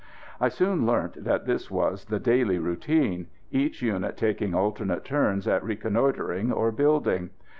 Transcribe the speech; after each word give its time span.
I 0.39 0.49
soon 0.49 0.83
learnt 0.87 1.23
that 1.25 1.45
this 1.45 1.69
was 1.69 2.05
the 2.05 2.19
daily 2.19 2.57
routine, 2.57 3.27
each 3.51 3.83
unit 3.83 4.17
taking 4.17 4.55
alternate 4.55 5.05
turns 5.05 5.47
at 5.47 5.63
reconnoitring 5.63 6.51
or 6.51 6.71
building. 6.71 7.29